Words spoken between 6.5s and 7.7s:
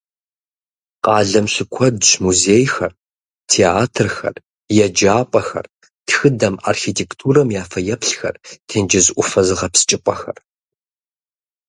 архитектурэм я